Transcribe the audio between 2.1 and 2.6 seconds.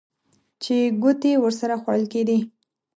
کېدې.